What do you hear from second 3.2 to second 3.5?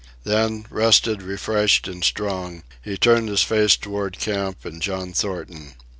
his